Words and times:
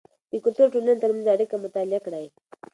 د 0.31 0.33
کلتور 0.43 0.67
او 0.67 0.73
ټولنې 0.73 1.01
ترمنځ 1.03 1.27
اړیکه 1.29 1.55
مطالعه 1.65 1.99
کړئ. 2.05 2.25